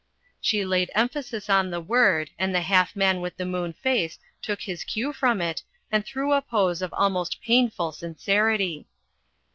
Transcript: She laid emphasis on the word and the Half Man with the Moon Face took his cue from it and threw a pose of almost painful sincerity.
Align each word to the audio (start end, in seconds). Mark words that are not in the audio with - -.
She 0.41 0.65
laid 0.65 0.89
emphasis 0.95 1.47
on 1.47 1.69
the 1.69 1.79
word 1.79 2.31
and 2.39 2.55
the 2.55 2.61
Half 2.61 2.95
Man 2.95 3.21
with 3.21 3.37
the 3.37 3.45
Moon 3.45 3.73
Face 3.73 4.17
took 4.41 4.61
his 4.61 4.83
cue 4.83 5.13
from 5.13 5.39
it 5.41 5.61
and 5.91 6.03
threw 6.03 6.33
a 6.33 6.41
pose 6.41 6.81
of 6.81 6.91
almost 6.95 7.39
painful 7.39 7.91
sincerity. 7.91 8.87